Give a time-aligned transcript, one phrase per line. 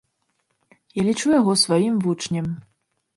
[0.95, 2.47] Я яго лічу сваім вучнем.